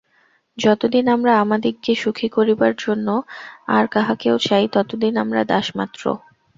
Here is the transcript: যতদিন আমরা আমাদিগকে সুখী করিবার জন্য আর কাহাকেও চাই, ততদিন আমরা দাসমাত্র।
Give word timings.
যতদিন 0.57 1.05
আমরা 1.07 1.33
আমাদিগকে 1.39 1.93
সুখী 1.95 2.27
করিবার 2.29 2.73
জন্য 2.77 3.07
আর 3.67 3.83
কাহাকেও 3.87 4.37
চাই, 4.39 4.65
ততদিন 4.73 5.13
আমরা 5.23 5.41
দাসমাত্র। 5.51 6.03